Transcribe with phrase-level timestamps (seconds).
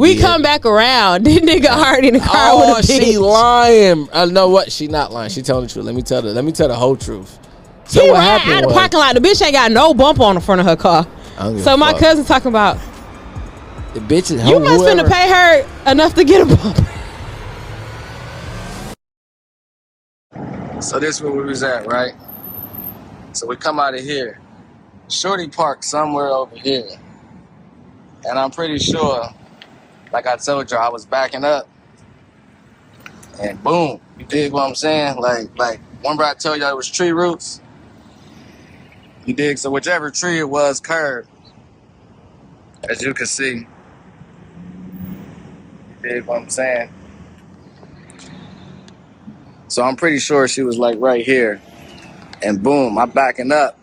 [0.00, 0.16] We Yeah.
[0.16, 1.24] come back around.
[1.30, 3.12] This nigga already in the car Oh, with a bitch.
[3.12, 4.08] she lying.
[4.12, 5.30] Uh, I know what she not lying.
[5.30, 5.86] She telling the truth.
[5.86, 6.30] Let me tell her.
[6.30, 7.38] Let me tell the whole truth.
[7.86, 9.14] So He what ran happened out of the parking lot.
[9.14, 11.06] The bitch ain't got no bump on the front of her car.
[11.36, 11.94] I don't give So my fuck.
[11.94, 12.78] cousin talking about
[13.94, 16.78] the bitch is you must whoever, finna pay her enough to get a bump.
[20.80, 22.14] So this where we was at, right?
[23.32, 24.40] So we come out of here.
[25.10, 26.88] Shorty parked somewhere over here.
[28.24, 29.28] And I'm pretty sure,
[30.12, 31.68] like I told you, I was backing up.
[33.40, 35.18] And boom, you dig what I'm saying?
[35.18, 37.60] Like, like, remember I told you it was tree roots?
[39.24, 39.58] You dig?
[39.58, 41.28] So whichever tree it was curved,
[42.88, 43.66] as you can see.
[45.88, 46.92] You dig what I'm saying?
[49.68, 51.60] So I'm pretty sure she was like right here.
[52.42, 53.78] And boom, I'm backing up.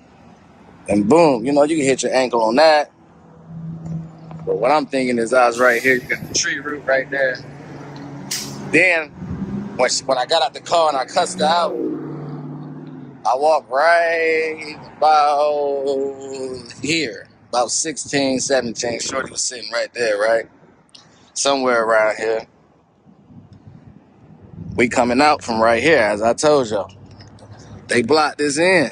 [0.89, 2.91] And boom, you know, you can hit your ankle on that.
[4.47, 5.95] But what I'm thinking is I was right here.
[5.95, 7.35] You got the tree root right there.
[8.71, 9.09] Then
[9.75, 11.73] when, she, when I got out the car and I cussed out,
[13.25, 19.01] I walked right about here, about 16, 17.
[19.01, 20.49] Shorty was sitting right there, right?
[21.33, 22.47] Somewhere around here.
[24.77, 26.93] We coming out from right here, as I told y'all.
[27.87, 28.91] They blocked this in.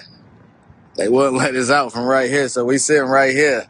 [0.98, 3.68] They wouldn't let us out from right here, so we sitting right here.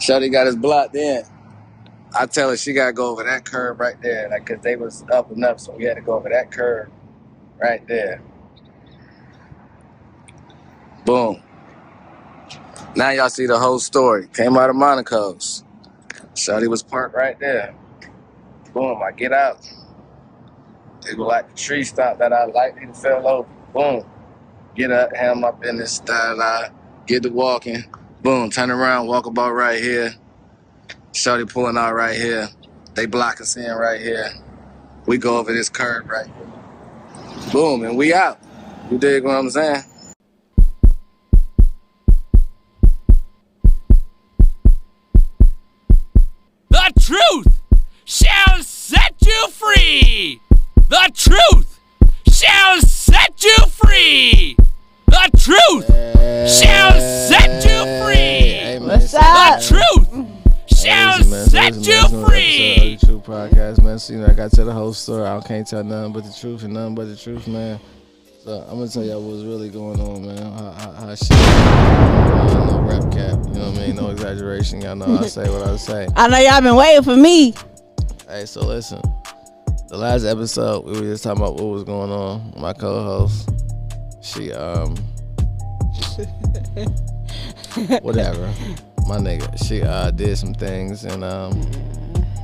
[0.00, 1.24] Shorty got us blocked in.
[2.18, 5.04] I tell her she gotta go over that curb right there, like, cause they was
[5.12, 6.90] up and up, so we had to go over that curb
[7.60, 8.22] right there.
[11.04, 11.42] Boom.
[12.96, 14.28] Now y'all see the whole story.
[14.28, 15.64] Came out of Monaco's.
[16.36, 17.74] Shorty was parked right there.
[18.74, 19.66] Boom, I get out.
[21.04, 23.48] They were like the tree stop that I lightly fell over.
[23.74, 24.04] Boom.
[24.76, 26.70] Get up, ham up in this style, I
[27.06, 27.84] get to walking.
[28.22, 30.14] Boom, turn around, walk about right here.
[31.12, 32.48] Shorty pulling out right here.
[32.92, 34.28] They block us in right here.
[35.06, 37.52] We go over this curb right here.
[37.52, 38.38] Boom, and we out.
[38.90, 39.82] You dig what I'm saying?
[46.68, 47.62] The truth
[48.04, 50.40] shall set you free.
[50.90, 51.80] The truth
[52.30, 54.56] shall set you free.
[55.06, 55.86] The truth
[56.46, 57.69] shall set you
[58.04, 58.14] free.
[58.16, 59.60] Hey, man, What's up?
[59.60, 60.08] The truth
[60.78, 62.72] shall Listen, man, set listen, you man, free.
[62.72, 63.98] episode of the True Podcast, man.
[63.98, 65.26] So, you know, I got to tell the whole story.
[65.26, 67.80] I can't tell nothing but the truth and nothing but the truth, man.
[68.44, 70.38] So I'm gonna tell y'all what's really going on, man.
[70.38, 71.30] How, how, how shit.
[71.30, 73.96] Uh, no rap cap, you know what I mean?
[73.96, 74.80] No exaggeration.
[74.80, 76.08] Y'all know I say what I say.
[76.16, 77.52] I know y'all been waiting for me.
[78.26, 79.02] Hey, so listen.
[79.88, 82.54] The last episode, we were just talking about what was going on.
[82.56, 83.50] My co-host,
[84.22, 84.94] she um,
[88.02, 88.52] whatever,
[89.06, 91.52] my nigga, she uh did some things, and um,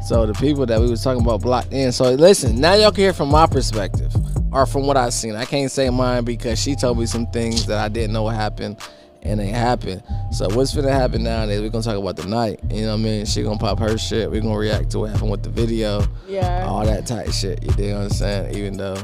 [0.07, 1.93] so the people that we was talking about blocked in.
[1.93, 4.15] So listen, now y'all can hear from my perspective,
[4.53, 5.35] or from what I seen.
[5.37, 8.79] I can't say mine because she told me some things that I didn't know happened.
[9.23, 10.05] And they happened.
[10.31, 12.61] So what's gonna happen now is we're gonna talk about the night.
[12.71, 13.27] You know what I mean?
[13.27, 14.31] She gonna pop her shit.
[14.31, 16.65] We're gonna react to what happened with the video Yeah.
[16.65, 17.61] all that type shit.
[17.65, 18.55] You dig what I'm saying?
[18.55, 18.95] Even though,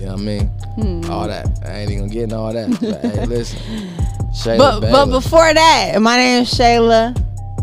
[0.00, 0.46] you know what I mean?
[0.74, 1.10] Hmm.
[1.10, 1.48] All that.
[1.64, 2.68] I ain't even gonna get into all that.
[2.78, 3.58] But hey, listen.
[4.34, 7.14] Shayla But but before that, my name is Shayla.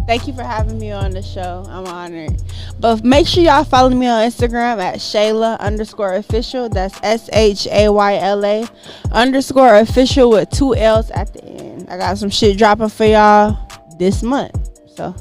[0.08, 1.66] Thank you for having me on the show.
[1.68, 2.42] I'm honored.
[2.80, 6.70] But make sure y'all follow me on Instagram at Shayla underscore official.
[6.70, 8.68] That's S H A Y L A
[9.12, 11.90] underscore official with two L's at the end.
[11.90, 13.58] I got some shit dropping for y'all
[14.00, 14.58] this month.
[14.96, 15.14] So,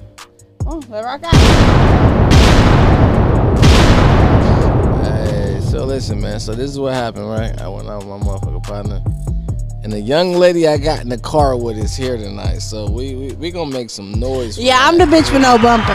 [0.66, 1.34] oh, let rock out.
[5.04, 6.38] Hey, so listen, man.
[6.38, 7.60] So this is what happened, right?
[7.60, 9.02] I went out with my motherfucking partner.
[9.82, 12.58] And the young lady I got in the car with is here tonight.
[12.58, 14.58] So we we, we gonna make some noise.
[14.58, 15.94] Yeah, I'm the bitch with no bumper.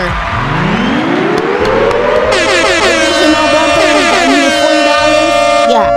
[2.33, 2.49] Bitch
[3.21, 3.85] with no bumper.
[4.09, 5.69] Got me $40.
[5.69, 5.89] Yeah.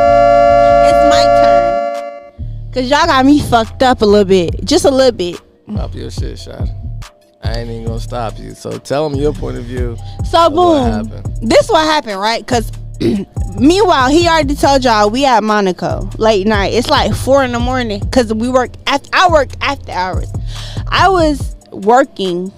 [0.90, 2.72] It's my turn.
[2.72, 4.62] Cause y'all got me fucked up a little bit.
[4.66, 5.40] Just a little bit.
[5.74, 6.68] Pop your shit, shot.
[7.42, 8.54] I ain't even gonna stop you.
[8.54, 9.96] So tell them your point of view.
[10.28, 10.92] So what boom.
[10.92, 11.36] happened.
[11.40, 12.46] This what happened, right?
[12.46, 12.70] Cause
[13.58, 16.72] meanwhile, he already told y'all we at Monaco late night.
[16.74, 18.00] It's like four in the morning.
[18.10, 20.28] Cause we work after I work after hours.
[20.88, 22.52] I was working,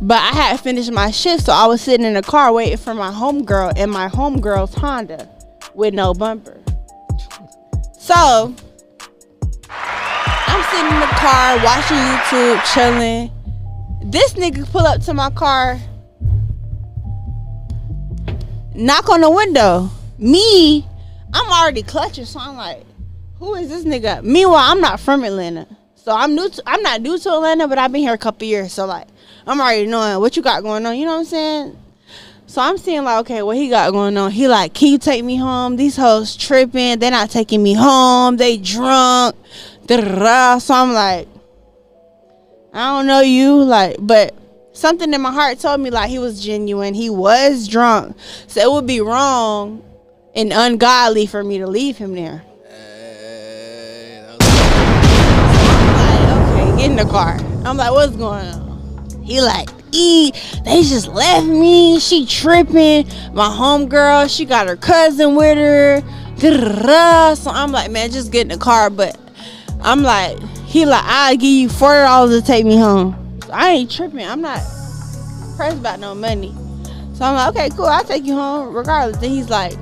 [0.00, 2.94] but I had finished my shift, so I was sitting in the car waiting for
[2.94, 5.28] my homegirl in my homegirl's Honda
[5.74, 6.60] with no bumper.
[7.98, 8.54] So
[9.70, 13.32] I'm sitting in the car watching YouTube, chilling.
[14.04, 15.80] This nigga pull up to my car,
[18.78, 19.90] knock on the window.
[20.18, 20.86] Me,
[21.34, 22.84] I'm already clutching, so I'm like,
[23.38, 24.22] who is this nigga?
[24.22, 25.66] Meanwhile, I'm not from Atlanta.
[25.96, 28.46] So I'm new to I'm not new to Atlanta, but I've been here a couple
[28.46, 28.72] years.
[28.72, 29.06] So like
[29.46, 31.78] I'm already knowing what you got going on, you know what I'm saying?
[32.46, 34.30] So I'm seeing like, okay, what he got going on?
[34.30, 35.76] He like, can you take me home?
[35.76, 36.98] These hoes tripping.
[36.98, 38.38] They're not taking me home.
[38.38, 39.36] They drunk.
[39.84, 40.58] Da-da-da.
[40.58, 41.28] So I'm like,
[42.72, 44.34] I don't know you, like, but
[44.78, 46.94] something in my heart told me like he was genuine.
[46.94, 48.16] He was drunk,
[48.46, 49.82] so it would be wrong
[50.34, 52.44] and ungodly for me to leave him there.
[56.50, 57.38] Okay, get in the car.
[57.64, 59.22] I'm like, what's going on?
[59.22, 60.30] He like, E,
[60.64, 61.98] they just left me.
[61.98, 63.08] She tripping.
[63.34, 66.02] My homegirl, she got her cousin with her.
[67.34, 68.90] So I'm like, man, just get in the car.
[68.90, 69.18] But
[69.80, 73.16] I'm like, he like, I'll give you forty dollars to take me home.
[73.52, 74.26] I ain't tripping.
[74.26, 74.60] I'm not
[75.56, 76.54] pressed about no money.
[77.14, 79.20] So I'm like, okay, cool, I'll take you home regardless.
[79.20, 79.72] Then he's like,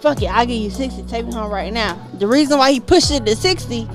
[0.00, 1.94] fuck it, I'll give you 60, take me home right now.
[2.14, 3.88] The reason why he pushed it to 60,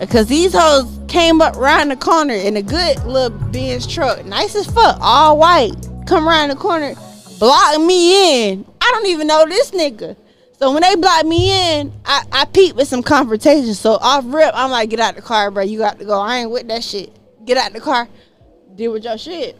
[0.00, 4.56] because these hoes came up around the corner in a good little Benz truck, nice
[4.56, 5.74] as fuck, all white,
[6.08, 6.94] come around the corner,
[7.38, 8.66] block me in.
[8.80, 10.16] I don't even know this nigga.
[10.58, 13.74] So when they block me in, I, I peep with some confrontation.
[13.74, 15.62] So off rip, I'm like, get out the car, bro.
[15.62, 16.18] You got to go.
[16.18, 17.12] I ain't with that shit.
[17.46, 18.08] Get out the car.
[18.74, 19.56] Deal with your shit.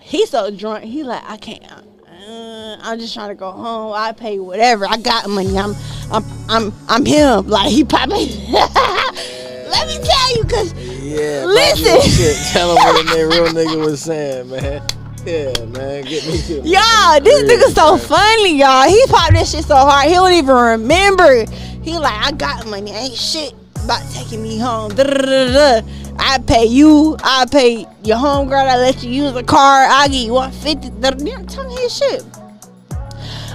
[0.00, 0.84] He so drunk.
[0.84, 1.64] He like, I can't.
[1.64, 3.94] Uh, I'm just trying to go home.
[3.96, 4.86] I pay whatever.
[4.86, 5.56] I got money.
[5.58, 5.74] I'm,
[6.12, 7.48] I'm, I'm, I'm him.
[7.48, 8.12] Like he popping.
[8.52, 10.72] Let me tell you, cause
[11.02, 12.00] Yeah, Listen.
[12.10, 14.82] Shit, tell him what nigga- real nigga was saying, man.
[15.24, 18.88] Yeah, man, get me to y'all, this nigga so funny, y'all.
[18.88, 21.44] He popped this shit so hard, he don't even remember.
[21.82, 22.92] He like, I got money.
[22.92, 23.52] Ain't shit
[23.84, 24.94] about taking me home.
[24.94, 25.86] Da-da-da-da.
[26.18, 27.16] I pay you.
[27.22, 28.68] I pay your homegirl.
[28.68, 29.86] I let you use a car.
[29.88, 31.00] I give you 150.
[31.00, 31.44] Da-da-da.
[31.46, 32.24] Tell his shit.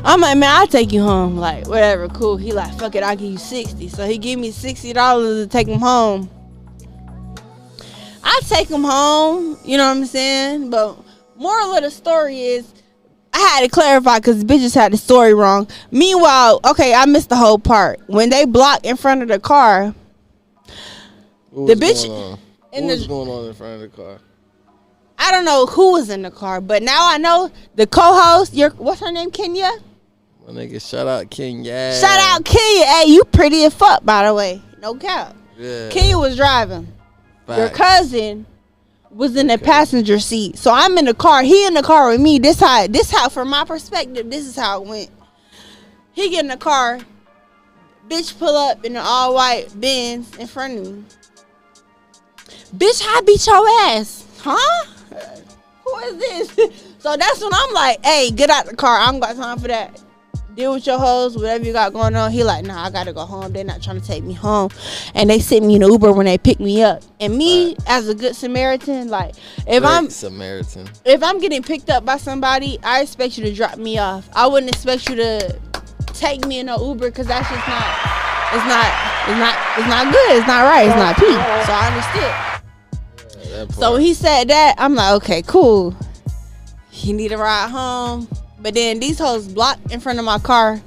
[0.05, 1.37] I'm like, man, I'll take you home.
[1.37, 2.35] Like, whatever, cool.
[2.35, 3.87] He like, fuck it, I'll give you 60.
[3.87, 6.29] So he give me $60 to take him home.
[8.23, 10.69] I take him home, you know what I'm saying?
[10.69, 10.97] But
[11.37, 12.73] moral of the story is
[13.33, 15.67] I had to clarify because the bitches had the story wrong.
[15.91, 17.99] Meanwhile, okay, I missed the whole part.
[18.07, 19.93] When they block in front of the car,
[21.49, 22.39] What The bitch?
[22.73, 24.19] In what the- was going on in front of the car?
[25.17, 28.53] I don't know who was in the car, but now I know the co-host.
[28.53, 29.31] Your what's her name?
[29.31, 29.71] Kenya.
[30.45, 31.93] My nigga, shout out Kenya.
[31.99, 32.85] Shout out Kenya.
[32.85, 34.61] Hey, you pretty as fuck, by the way.
[34.81, 35.35] No cap.
[35.57, 35.89] Yeah.
[35.89, 36.89] Kenya was driving.
[37.47, 38.45] Your cousin
[39.11, 39.63] was in the Okay.
[39.65, 40.57] passenger seat.
[40.57, 41.43] So I'm in the car.
[41.43, 42.39] He in the car with me.
[42.39, 45.09] This how this how from my perspective, this is how it went.
[46.11, 46.99] He get in the car.
[48.09, 51.03] Bitch pull up in an all white Benz in front of me.
[52.75, 54.25] Bitch, I beat your ass.
[54.39, 54.85] Huh?
[55.85, 56.83] Who is this?
[56.97, 58.97] so that's when I'm like, hey, get out the car.
[58.97, 60.01] I don't got time for that.
[60.55, 62.31] Deal with your hoes, whatever you got going on.
[62.31, 63.53] He like, nah, I gotta go home.
[63.53, 64.69] They're not trying to take me home.
[65.15, 67.01] And they sent me in an Uber when they picked me up.
[67.19, 69.35] And me, as a good Samaritan, like
[69.67, 70.87] if Great I'm Samaritan.
[71.05, 74.29] if I'm getting picked up by somebody, I expect you to drop me off.
[74.35, 75.59] I wouldn't expect you to
[76.07, 77.97] take me in an Uber because that's just not.
[78.53, 78.93] It's not.
[79.27, 79.57] It's not.
[79.79, 80.37] It's not good.
[80.37, 80.85] It's not right.
[80.87, 81.65] It's not peace.
[81.65, 82.52] So I understood.
[83.71, 85.95] So when he said that, I'm like, okay, cool.
[86.89, 88.27] He need a ride home.
[88.59, 90.81] But then these hoes blocked in front of my car.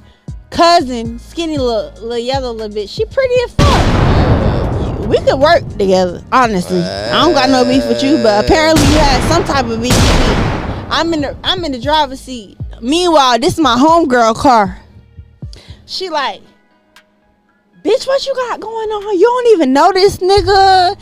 [0.49, 2.89] Cousin, skinny little, little yellow little bitch.
[2.89, 5.07] She pretty as fuck.
[5.07, 6.81] We could work together, honestly.
[6.81, 9.93] I don't got no beef with you, but apparently you had some type of beef
[9.93, 10.35] with me.
[10.89, 12.57] I'm in the I'm in the driver's seat.
[12.81, 14.81] Meanwhile, this is my homegirl car.
[15.85, 16.41] She like,
[17.83, 19.17] bitch, what you got going on?
[19.17, 20.97] You don't even know this nigga.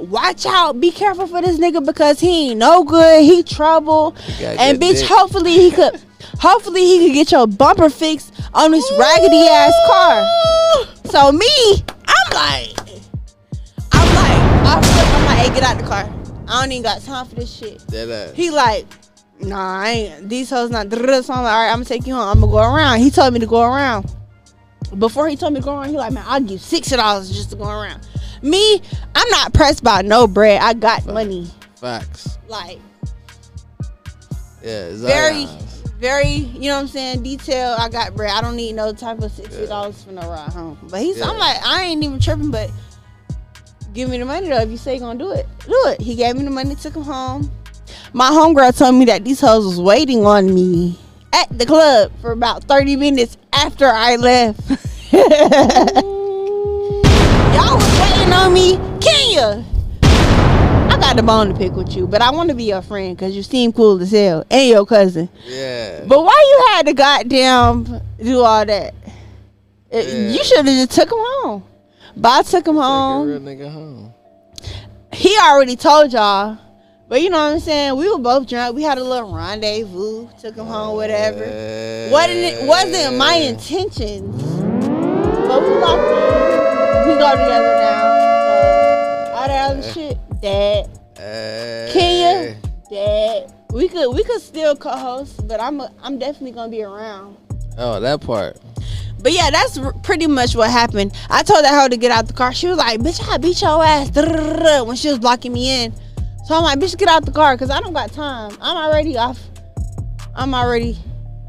[0.00, 0.80] Watch out.
[0.80, 3.24] Be careful for this nigga because he ain't no good.
[3.24, 4.14] He trouble.
[4.40, 5.08] And bitch, dick.
[5.08, 6.00] hopefully he could
[6.38, 10.86] hopefully he could get your bumper fixed on this raggedy ass car.
[11.06, 12.78] So me, I'm like
[13.92, 16.12] I'm like, I flip, I'm like, hey, get out the car.
[16.48, 17.82] I don't even got time for this shit.
[18.34, 18.86] He like,
[19.40, 20.28] nah, I ain't.
[20.28, 20.90] These hoes not.
[20.90, 22.28] So I'm like, all right, I'm gonna take you home.
[22.28, 23.00] I'm gonna go around.
[23.00, 24.10] He told me to go around.
[24.96, 27.50] Before he told me to go around, he like, man, I'll give sixty dollars just
[27.50, 28.06] to go around.
[28.42, 28.80] Me,
[29.14, 30.60] I'm not pressed by no bread.
[30.62, 31.50] I got money.
[31.76, 32.38] Facts.
[32.48, 32.78] Like
[34.62, 35.46] Yeah, very,
[35.98, 36.28] very.
[36.28, 37.22] You know what I'm saying?
[37.22, 37.76] Detail.
[37.78, 38.30] I got bread.
[38.30, 40.78] I don't need no type of sixty dollars for no ride home.
[40.84, 41.20] But he's.
[41.20, 42.50] I'm like, I ain't even tripping.
[42.50, 42.70] But
[43.92, 44.60] give me the money though.
[44.60, 46.00] If you say you gonna do it, do it.
[46.00, 47.50] He gave me the money, took him home.
[48.12, 50.98] My homegirl told me that these hoes was waiting on me
[51.32, 54.60] at the club for about 30 minutes after I left.
[57.54, 58.76] Y'all was waiting on me.
[59.00, 59.64] Kenya.
[60.90, 63.16] I got the bone to pick with you, but I want to be your friend
[63.16, 65.28] because you seem cool as hell and your cousin.
[65.44, 66.04] Yeah.
[66.06, 68.94] But why you had to goddamn do all that?
[69.92, 70.30] Uh, Yeah.
[70.30, 71.64] You should have just took him home.
[72.16, 73.28] But I took him Take home
[73.60, 74.14] home.
[75.12, 76.58] he already told y'all
[77.08, 77.96] But you know what I'm saying?
[77.96, 78.76] We were both drunk.
[78.76, 81.38] We had a little rendezvous, took him home, whatever.
[82.12, 84.42] Wasn't it wasn't my intentions.
[84.42, 87.08] But we locked in.
[87.08, 88.02] We go together now.
[88.44, 90.90] So all that other shit, dad.
[91.16, 91.92] Eh.
[91.94, 92.56] Kenya,
[92.90, 93.54] dad.
[93.70, 97.38] We could we could still co-host, but I'm a, I'm definitely gonna be around.
[97.78, 98.58] Oh, that part.
[99.20, 101.12] But yeah, that's r- pretty much what happened.
[101.30, 102.52] I told that hoe to get out the car.
[102.52, 104.10] She was like, "Bitch, I beat your ass."
[104.86, 105.92] When she was blocking me in,
[106.48, 108.56] so I'm like, "Bitch, get out the car," because I don't got time.
[108.62, 109.38] I'm already off.
[110.34, 110.96] I'm already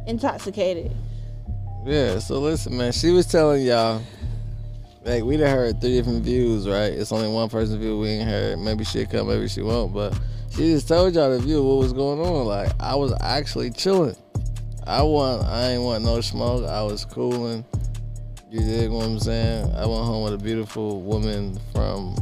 [0.08, 0.92] intoxicated.
[1.86, 2.92] Yeah, so listen, man.
[2.92, 4.02] She was telling y'all,
[5.06, 6.92] like, we done heard three different views, right?
[6.92, 8.60] It's only one person's view we ain't heard.
[8.60, 9.94] Maybe she'll come, maybe she won't.
[9.94, 10.20] But
[10.52, 12.46] she just told y'all the view what was going on.
[12.46, 14.18] Like, I was actually chilling.
[14.86, 16.66] I want, I ain't want no smoke.
[16.66, 17.64] I was cooling.
[18.52, 19.74] You dig what I'm saying?
[19.76, 22.18] I went home with a beautiful woman from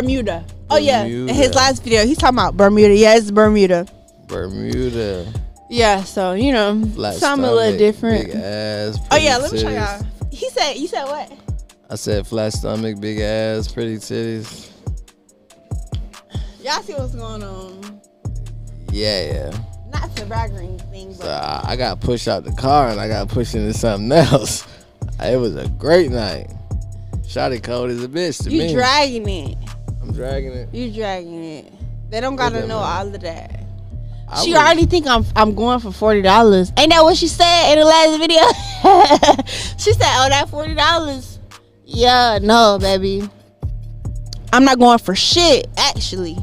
[0.00, 0.44] Bermuda.
[0.70, 2.94] Oh yeah, in his last video, he's talking about Bermuda.
[2.94, 3.86] Yeah, it's Bermuda.
[4.26, 5.30] Bermuda.
[5.68, 8.26] Yeah, so you know, Flat something a little different.
[8.26, 8.98] Big ass.
[9.10, 10.04] Oh yeah, let me show y'all.
[10.30, 11.30] He said, you said what?
[11.90, 14.70] I said flat stomach, big ass, pretty titties.
[16.62, 18.00] Y'all see what's going on?
[18.90, 19.32] Yeah.
[19.50, 19.58] yeah.
[19.92, 23.00] Not to brag or anything, So but I, I got pushed out the car and
[23.00, 24.66] I got pushed into something else.
[25.20, 26.50] It was a great night.
[27.22, 28.68] Shotty cold as a bitch to you me.
[28.68, 29.58] You dragging it.
[30.02, 30.68] I'm dragging it.
[30.74, 31.72] You dragging it.
[32.10, 33.60] They don't gotta know all of that.
[34.28, 36.72] I she was- already think I'm I'm going for forty dollars.
[36.76, 38.40] Ain't that what she said in the last video?
[39.78, 41.38] she said, "Oh, that forty dollars."
[41.84, 43.28] Yeah, no, baby.
[44.52, 46.36] I'm not going for shit, actually.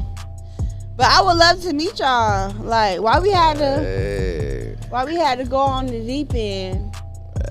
[0.96, 2.52] But I would love to meet y'all.
[2.62, 6.94] Like, why we had to Hey, why we had to go on the deep end?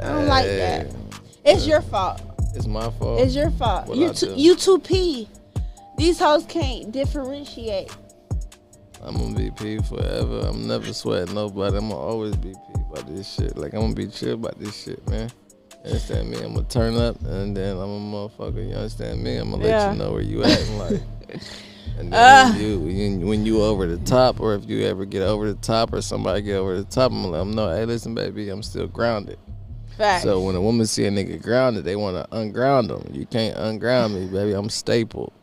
[0.02, 0.88] I don't like that.
[0.88, 2.22] hey, It's your fault.
[2.56, 3.22] It's my fault.
[3.22, 3.88] It's your fault.
[3.88, 4.34] What You do?
[4.36, 5.28] you two P.
[6.00, 7.94] These hoes can't differentiate.
[9.04, 10.48] I'm gonna be P forever.
[10.48, 11.76] I'm never sweating nobody.
[11.76, 13.58] I'm gonna always be P about this shit.
[13.58, 15.30] Like I'm gonna be chill about this shit, man.
[15.84, 16.38] You understand me?
[16.38, 18.66] I'm gonna turn up and then I'm a motherfucker.
[18.66, 19.36] You understand me?
[19.36, 21.02] I'm gonna let you know where you at in life.
[21.98, 22.54] And then Ah.
[22.54, 25.60] when, you, when, when you over the top, or if you ever get over the
[25.60, 28.48] top, or somebody get over the top, I'm gonna let them know, hey, listen, baby,
[28.48, 29.38] I'm still grounded.
[29.98, 30.24] Facts.
[30.24, 33.04] So when a woman see a nigga grounded, they want to unground them.
[33.12, 34.54] You can't unground me, baby.
[34.54, 35.34] I'm stapled.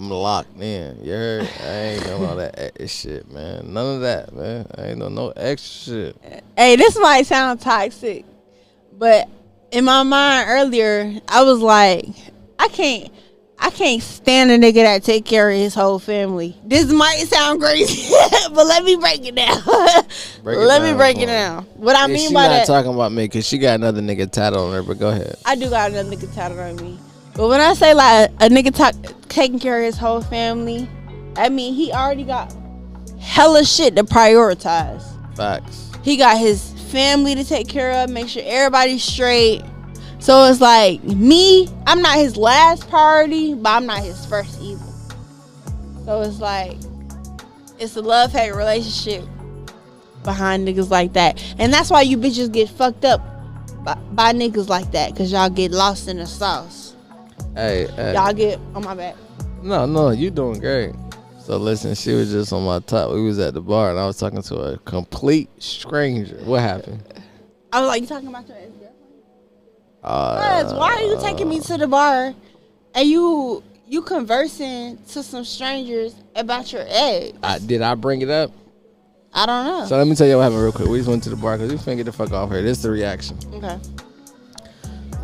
[0.00, 1.04] I'm locked in.
[1.04, 1.50] You heard?
[1.62, 3.70] I ain't doing all that extra shit, man.
[3.74, 4.66] None of that, man.
[4.78, 6.42] I ain't doing no extra shit.
[6.56, 8.24] Hey, this might sound toxic,
[8.98, 9.28] but
[9.70, 12.06] in my mind earlier, I was like,
[12.58, 13.12] I can't,
[13.58, 16.56] I can't stand a nigga that take care of his whole family.
[16.64, 18.10] This might sound crazy,
[18.54, 19.60] but let me break it down.
[20.42, 21.64] Break it let me break it down.
[21.74, 22.64] What I Yeah, mean by that?
[22.64, 24.82] she not talking about me because she got another nigga tatted on her.
[24.82, 25.36] But go ahead.
[25.44, 26.98] I do got another nigga tatted on me.
[27.40, 30.86] But when I say like a nigga ta- taking care of his whole family,
[31.36, 32.54] I mean he already got
[33.18, 35.02] hella shit to prioritize.
[35.38, 35.90] Facts.
[36.04, 39.62] He got his family to take care of, make sure everybody's straight.
[40.18, 44.84] So it's like me, I'm not his last priority, but I'm not his first either.
[46.04, 46.76] So it's like
[47.78, 49.24] it's a love hate relationship
[50.24, 51.42] behind niggas like that.
[51.58, 53.22] And that's why you bitches get fucked up
[53.82, 56.90] by, by niggas like that, cause y'all get lost in the sauce.
[57.54, 58.14] Hey, hey.
[58.14, 59.16] Y'all get on my back.
[59.62, 60.92] No, no, you doing great.
[61.44, 63.12] So listen, she was just on my top.
[63.12, 66.36] We was at the bar and I was talking to a complete stranger.
[66.44, 67.02] What happened?
[67.72, 68.94] I was like, you talking about your ex girlfriend?
[70.02, 72.34] Uh, why are you taking me to the bar
[72.94, 77.36] and you you conversing to some strangers about your ex?
[77.42, 78.52] I, did I bring it up?
[79.32, 79.86] I don't know.
[79.86, 80.88] So let me tell you what happened real quick.
[80.88, 82.62] We just went to the bar because we finna get the fuck off here.
[82.62, 83.38] This is the reaction.
[83.54, 83.78] okay.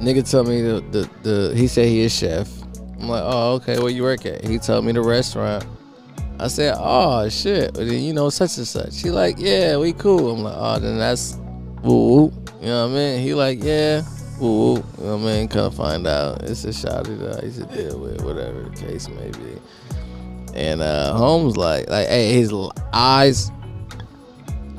[0.00, 2.48] Nigga told me the, the the he said he is chef.
[3.00, 4.44] I'm like, oh okay, where you work at?
[4.44, 5.66] He told me the restaurant.
[6.38, 9.00] I said, oh shit, but then you know such and such.
[9.00, 10.32] He like, yeah, we cool.
[10.32, 11.38] I'm like, oh then that's
[11.82, 12.32] woo.
[12.60, 13.22] You know what I mean?
[13.22, 14.02] He like, yeah,
[14.38, 14.74] woo.
[14.74, 15.48] You know what I mean?
[15.48, 19.08] Come find out, it's a shawty that I used to deal with, whatever the case
[19.08, 19.60] may be.
[20.54, 22.52] And uh Holmes like, like, hey, his
[22.92, 23.50] eyes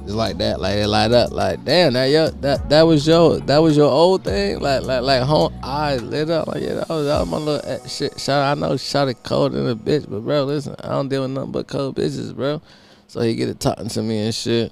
[0.08, 3.42] just like that, like it light up, like damn, that your that that was your
[3.42, 6.88] that was your old thing, like like like home eyes lit up, like yeah, that
[6.88, 8.18] was, that was my little eh, shit.
[8.18, 11.24] Shout I know shot it cold in a bitch, but bro, listen, I don't deal
[11.24, 12.62] with nothing but cold bitches, bro.
[13.08, 14.72] So he get it talking to me and shit,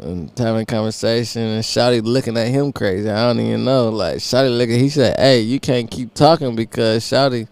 [0.00, 3.08] and having a conversation, and Shotty looking at him crazy.
[3.08, 4.80] I don't even know, like Shotty looking.
[4.80, 7.46] He said, "Hey, you can't keep talking because Shotty,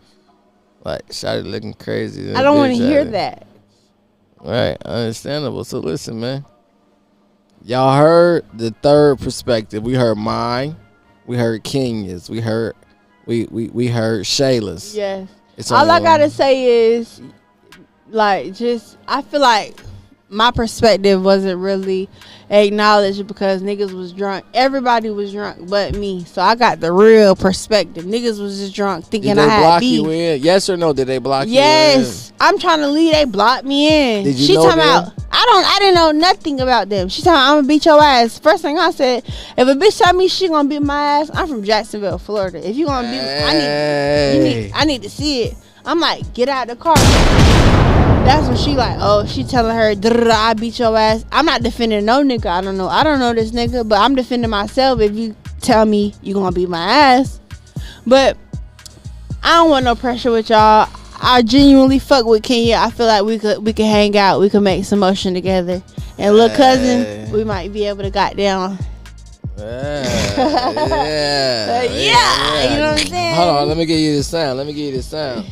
[0.82, 3.46] like Shotty looking crazy." I don't want to hear that.
[4.40, 5.62] Right, understandable.
[5.62, 6.44] So listen, man.
[7.66, 9.82] Y'all heard the third perspective.
[9.82, 10.76] We heard mine.
[11.26, 12.30] We heard Kenya's.
[12.30, 12.76] We heard
[13.26, 14.96] we we, we heard Shayla's.
[14.96, 15.28] Yes.
[15.56, 17.20] It's All I gotta say is,
[18.08, 19.80] like just I feel like
[20.28, 22.08] my perspective wasn't really
[22.50, 24.44] acknowledged because niggas was drunk.
[24.54, 26.24] Everybody was drunk but me.
[26.24, 28.04] So I got the real perspective.
[28.04, 30.00] Niggas was just drunk thinking Did they I had block beef.
[30.02, 30.42] you in?
[30.42, 30.92] Yes or no?
[30.92, 31.56] Did they block you in?
[31.56, 33.12] Yes, I'm trying to leave.
[33.12, 34.24] They blocked me in.
[34.24, 34.88] Did you she know talking them?
[34.88, 35.64] about I don't.
[35.66, 37.08] I didn't know nothing about them.
[37.08, 37.38] She talking.
[37.38, 38.38] I'm gonna beat your ass.
[38.38, 41.46] First thing I said, if a bitch tell me she gonna beat my ass, I'm
[41.46, 42.66] from Jacksonville, Florida.
[42.66, 45.54] If you gonna beat, I need, you need, I need to see it.
[45.84, 46.94] I'm like, get out the car.
[48.26, 49.94] That's when she like, oh, she telling her,
[50.32, 51.24] I beat your ass.
[51.30, 52.46] I'm not defending no nigga.
[52.46, 52.88] I don't know.
[52.88, 55.00] I don't know this nigga, but I'm defending myself.
[55.00, 57.38] If you tell me you gonna beat my ass,
[58.04, 58.36] but
[59.44, 60.88] I don't want no pressure with y'all.
[61.22, 62.78] I genuinely fuck with Kenya.
[62.80, 64.40] I feel like we could we could hang out.
[64.40, 65.80] We could make some motion together.
[66.18, 66.56] And little Hey.
[66.56, 68.76] cousin, we might be able to got down.
[69.56, 73.34] Yeah, yeah, yeah, you know what I'm saying?
[73.36, 74.58] Hold on, let me give you the sound.
[74.58, 75.46] Let me give you the sound.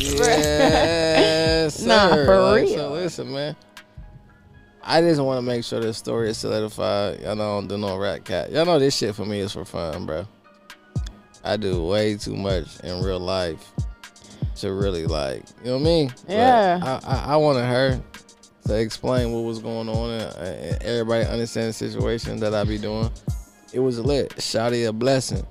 [0.00, 1.86] Yes, sir.
[1.86, 2.74] Nah, for Like, real.
[2.74, 3.56] So listen, man.
[4.82, 7.20] I just want to make sure this story is solidified.
[7.20, 8.50] Y'all know I don't do no rat cat.
[8.50, 10.26] Y'all know this shit for me is for fun, bro.
[11.44, 13.72] I do way too much in real life
[14.56, 16.14] to really like, you know what I mean?
[16.28, 16.80] Yeah.
[16.82, 18.00] I, I, I wanted her
[18.66, 22.78] to explain what was going on and, and everybody understand the situation that I be
[22.78, 23.10] doing.
[23.72, 24.30] It was lit.
[24.36, 25.46] Shouty a blessing.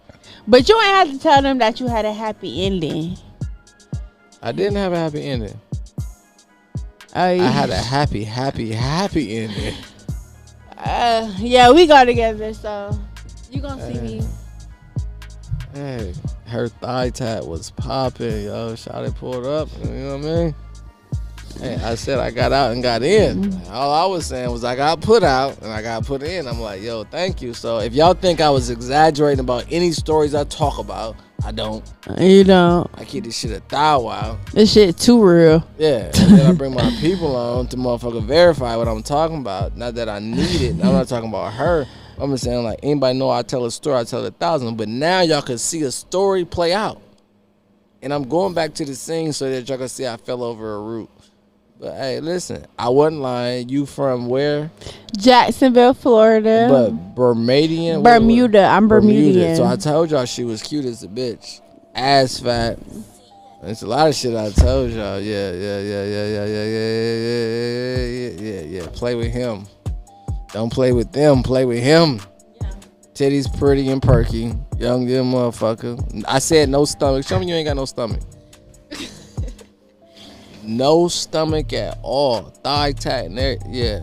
[0.48, 3.18] But you ain't have to tell them that you had a happy ending.
[4.41, 5.60] I didn't have a happy ending.
[7.15, 9.75] Oh, I had a happy, happy, happy ending.
[10.77, 12.98] Uh, yeah, we got together, so
[13.51, 14.22] you gonna see me.
[15.74, 16.13] Hey,
[16.48, 18.74] her thigh tat was popping, yo.
[18.74, 20.55] Shotty pulled up, you know what I mean?
[21.60, 23.53] Hey, I said I got out and got in.
[23.69, 26.48] All I was saying was I got put out and I got put in.
[26.48, 27.53] I'm like, yo, thank you.
[27.53, 31.84] So if y'all think I was exaggerating about any stories I talk about, I don't.
[32.19, 32.89] You don't.
[32.93, 34.38] I keep this shit a thou wow.
[34.53, 35.65] This shit too real.
[35.77, 36.12] Yeah.
[36.15, 39.77] And then I bring my people on to motherfucker verify what I'm talking about.
[39.77, 40.72] Not that I need it.
[40.72, 41.85] I'm not talking about her.
[42.18, 44.75] I'm just saying like anybody know I tell a story, I tell a thousand.
[44.75, 47.01] But now y'all can see a story play out.
[48.01, 50.75] And I'm going back to the scene so that y'all can see I fell over
[50.75, 51.09] a root.
[51.79, 53.70] But hey, listen, I wasn't lying.
[53.70, 54.70] You from where?
[55.18, 56.68] Jacksonville, Florida.
[56.70, 58.03] But Bermudian?
[58.03, 58.65] Bermuda.
[58.65, 59.55] I'm Bermudian.
[59.55, 61.61] So I told y'all she was cute as a bitch.
[61.96, 62.79] Ass fat.
[63.63, 65.22] It's a lot of shit I told y'all.
[65.22, 68.87] Yeah, yeah, yeah, yeah, yeah, yeah, yeah, yeah, yeah, yeah, yeah, yeah.
[68.87, 69.65] Play with him.
[70.51, 71.44] Don't play with them.
[71.44, 72.20] Play with him.
[73.13, 74.53] Titty's pretty and perky.
[74.77, 76.25] Young young motherfucker.
[76.27, 77.25] I said no stomach.
[77.25, 78.20] Show me you ain't got no stomach.
[80.70, 82.44] No stomach at all.
[82.64, 84.01] Thigh and every- yeah.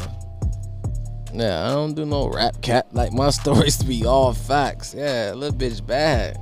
[1.33, 2.87] Yeah, I don't do no rap cat.
[2.93, 4.95] Like my stories to be all facts.
[4.95, 6.39] Yeah, little bitch bad.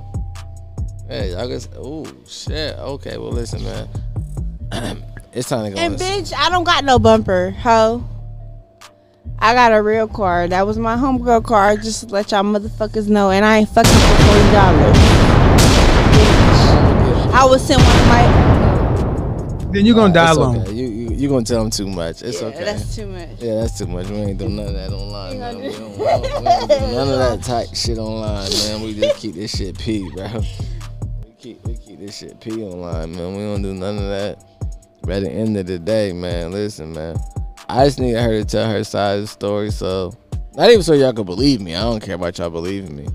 [1.07, 1.69] Hey, y'all guess.
[1.77, 2.77] Oh shit.
[2.77, 3.87] Okay, well listen, man.
[5.33, 5.77] it's time to go.
[5.79, 8.03] And bitch, I don't got no bumper, ho.
[9.37, 10.47] I got a real car.
[10.47, 11.75] That was my homegirl car.
[11.75, 13.31] Just to let y'all motherfuckers know.
[13.31, 14.97] And I ain't fucking for forty dollars.
[17.33, 18.44] I was sent one of my.
[19.75, 20.57] Then you're gonna die It's alone.
[20.61, 20.71] okay.
[20.73, 22.21] You you you gonna tell them too much.
[22.21, 22.63] It's Yeah, okay.
[22.63, 23.29] That's too much.
[23.39, 24.07] yeah, that's too much.
[24.07, 25.39] We ain't doing none of that online.
[25.39, 25.57] Man.
[25.57, 28.81] We do- don't, we don't- we don't do none of that tight shit online, man.
[28.83, 30.27] We just keep this shit P, bro.
[31.25, 33.35] We keep we keep this shit P online, man.
[33.35, 34.41] We don't do none of that.
[35.01, 37.17] But at the end of the day, man, listen, man.
[37.67, 40.13] I just need her to tell her side of the story, so
[40.55, 41.75] not even so y'all can believe me.
[41.75, 43.07] I don't care about y'all believing me.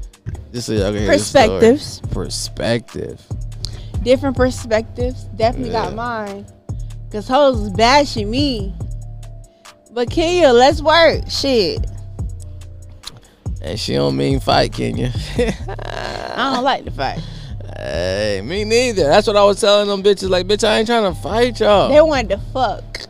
[0.53, 1.46] Just so y'all can hear the story.
[1.49, 2.01] Perspectives.
[2.12, 3.27] Perspective.
[4.02, 5.24] Different perspectives.
[5.36, 6.46] Definitely got mine.
[7.10, 8.74] Cause hoes is bashing me.
[9.92, 11.22] But Kenya, let's work.
[11.28, 11.84] Shit.
[13.62, 15.08] And she don't mean fight, you?
[15.38, 17.20] I don't like the fight.
[17.76, 19.04] Hey, me neither.
[19.04, 20.30] That's what I was telling them bitches.
[20.30, 21.88] Like, bitch, I ain't trying to fight y'all.
[21.90, 23.00] They wanted to fuck.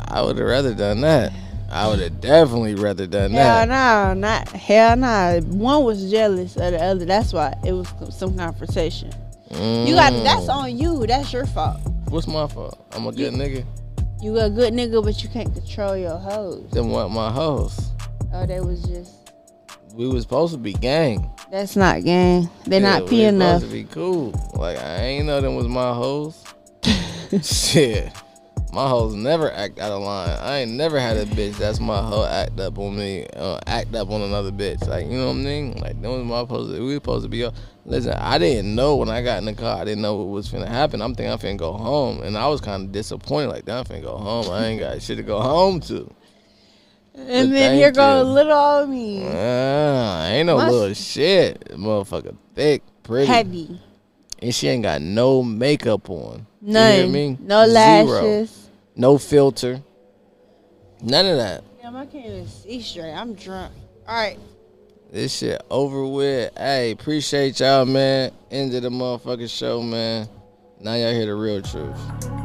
[0.00, 1.32] I would have rather done that.
[1.70, 3.68] I would have definitely rather done Hell that.
[3.68, 5.40] no, no, not hell no.
[5.46, 7.04] One was jealous of the other.
[7.04, 9.12] That's why it was some confrontation.
[9.50, 10.54] You got that's Mm.
[10.54, 11.06] on you.
[11.06, 11.78] That's your fault.
[12.08, 12.78] What's my fault?
[12.92, 13.64] I'm a good nigga.
[14.22, 16.66] You a good nigga, but you can't control your hoes.
[16.72, 17.10] Then what?
[17.10, 17.90] my hoes.
[18.32, 19.12] Oh, they was just.
[19.94, 21.28] We was supposed to be gang.
[21.50, 22.48] That's not gang.
[22.64, 23.60] They're Yeah, not P enough.
[23.62, 24.52] Supposed to be cool.
[24.54, 26.44] Like I ain't know them was my hoes.
[27.42, 28.12] Shit.
[28.72, 30.36] My hoes never act out of line.
[30.40, 33.94] I ain't never had a bitch that's my hoe act up on me, uh, act
[33.96, 34.86] up on another bitch.
[34.86, 35.72] Like you know what I mean?
[35.80, 36.86] Like that was my supposed to.
[36.86, 37.44] We supposed to be.
[37.44, 37.50] uh,
[37.84, 39.80] Listen, I didn't know when I got in the car.
[39.80, 41.02] I didn't know what was finna happen.
[41.02, 43.48] I'm thinking I'm finna go home, and I was kind of disappointed.
[43.48, 44.48] Like, damn, I'm finna go home.
[44.50, 46.12] I ain't got shit to go home to.
[47.16, 49.24] And But then here go little old me.
[49.26, 52.36] Ah, ain't no little shit, motherfucker.
[52.54, 53.26] Thick, pretty.
[53.26, 53.80] Heavy.
[54.40, 56.46] and she ain't got no makeup on.
[56.62, 56.92] You None.
[56.94, 57.38] hear me?
[57.40, 57.72] No Zero.
[57.74, 58.59] lashes.
[59.00, 59.80] No filter.
[61.00, 61.64] None of that.
[61.80, 63.14] Damn, I can't even see straight.
[63.14, 63.72] I'm drunk.
[64.06, 64.38] All right.
[65.10, 66.52] This shit over with.
[66.54, 68.30] Hey, appreciate y'all, man.
[68.50, 70.28] End of the motherfucking show, man.
[70.80, 72.39] Now y'all hear the real truth.